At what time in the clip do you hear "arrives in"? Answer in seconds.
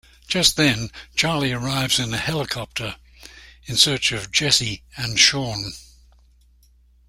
1.51-2.11